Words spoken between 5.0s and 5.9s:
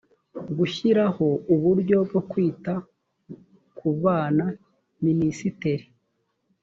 minisiteri